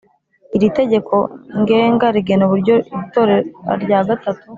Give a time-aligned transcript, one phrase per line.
[0.55, 1.15] Iri Tegeko
[1.59, 3.35] Ngenga rigena uburyo itora
[3.83, 4.45] rya gatatu